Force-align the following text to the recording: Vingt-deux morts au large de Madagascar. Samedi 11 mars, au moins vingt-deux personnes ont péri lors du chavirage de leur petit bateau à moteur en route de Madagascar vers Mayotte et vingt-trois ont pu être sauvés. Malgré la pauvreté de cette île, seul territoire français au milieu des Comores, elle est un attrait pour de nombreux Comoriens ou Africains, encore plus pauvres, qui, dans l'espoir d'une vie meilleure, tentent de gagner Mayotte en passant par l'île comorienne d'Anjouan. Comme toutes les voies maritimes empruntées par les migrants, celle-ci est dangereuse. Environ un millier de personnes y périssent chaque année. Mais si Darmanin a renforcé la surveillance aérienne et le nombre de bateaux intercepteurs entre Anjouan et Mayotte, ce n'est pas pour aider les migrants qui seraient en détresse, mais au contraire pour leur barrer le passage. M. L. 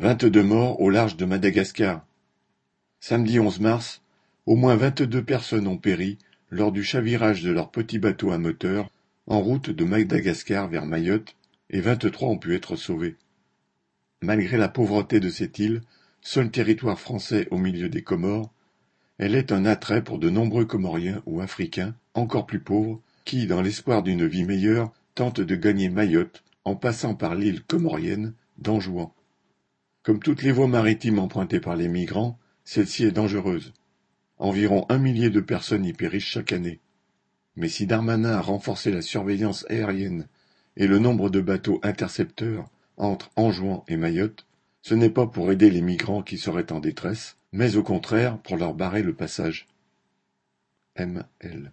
Vingt-deux 0.00 0.42
morts 0.42 0.80
au 0.80 0.88
large 0.88 1.18
de 1.18 1.26
Madagascar. 1.26 2.06
Samedi 3.00 3.38
11 3.38 3.60
mars, 3.60 4.00
au 4.46 4.56
moins 4.56 4.74
vingt-deux 4.74 5.22
personnes 5.22 5.66
ont 5.66 5.76
péri 5.76 6.16
lors 6.48 6.72
du 6.72 6.82
chavirage 6.82 7.42
de 7.42 7.50
leur 7.50 7.70
petit 7.70 7.98
bateau 7.98 8.30
à 8.30 8.38
moteur 8.38 8.88
en 9.26 9.40
route 9.40 9.68
de 9.68 9.84
Madagascar 9.84 10.68
vers 10.68 10.86
Mayotte 10.86 11.36
et 11.68 11.82
vingt-trois 11.82 12.30
ont 12.30 12.38
pu 12.38 12.54
être 12.54 12.76
sauvés. 12.76 13.16
Malgré 14.22 14.56
la 14.56 14.70
pauvreté 14.70 15.20
de 15.20 15.28
cette 15.28 15.58
île, 15.58 15.82
seul 16.22 16.50
territoire 16.50 16.98
français 16.98 17.46
au 17.50 17.58
milieu 17.58 17.90
des 17.90 18.02
Comores, 18.02 18.50
elle 19.18 19.34
est 19.34 19.52
un 19.52 19.66
attrait 19.66 20.02
pour 20.02 20.18
de 20.18 20.30
nombreux 20.30 20.64
Comoriens 20.64 21.22
ou 21.26 21.42
Africains, 21.42 21.94
encore 22.14 22.46
plus 22.46 22.60
pauvres, 22.60 23.02
qui, 23.26 23.46
dans 23.46 23.60
l'espoir 23.60 24.02
d'une 24.02 24.26
vie 24.26 24.44
meilleure, 24.44 24.94
tentent 25.14 25.42
de 25.42 25.56
gagner 25.56 25.90
Mayotte 25.90 26.42
en 26.64 26.74
passant 26.74 27.14
par 27.14 27.34
l'île 27.34 27.62
comorienne 27.64 28.32
d'Anjouan. 28.56 29.14
Comme 30.02 30.20
toutes 30.20 30.42
les 30.42 30.52
voies 30.52 30.66
maritimes 30.66 31.18
empruntées 31.18 31.60
par 31.60 31.76
les 31.76 31.88
migrants, 31.88 32.38
celle-ci 32.64 33.04
est 33.04 33.10
dangereuse. 33.10 33.74
Environ 34.38 34.86
un 34.88 34.98
millier 34.98 35.28
de 35.28 35.40
personnes 35.40 35.84
y 35.84 35.92
périssent 35.92 36.24
chaque 36.24 36.52
année. 36.52 36.80
Mais 37.56 37.68
si 37.68 37.86
Darmanin 37.86 38.32
a 38.32 38.40
renforcé 38.40 38.90
la 38.90 39.02
surveillance 39.02 39.66
aérienne 39.68 40.26
et 40.76 40.86
le 40.86 40.98
nombre 40.98 41.28
de 41.28 41.42
bateaux 41.42 41.80
intercepteurs 41.82 42.70
entre 42.96 43.30
Anjouan 43.36 43.84
et 43.88 43.98
Mayotte, 43.98 44.46
ce 44.80 44.94
n'est 44.94 45.10
pas 45.10 45.26
pour 45.26 45.52
aider 45.52 45.68
les 45.70 45.82
migrants 45.82 46.22
qui 46.22 46.38
seraient 46.38 46.72
en 46.72 46.80
détresse, 46.80 47.36
mais 47.52 47.76
au 47.76 47.82
contraire 47.82 48.38
pour 48.38 48.56
leur 48.56 48.72
barrer 48.72 49.02
le 49.02 49.14
passage. 49.14 49.68
M. 50.96 51.24
L. 51.40 51.68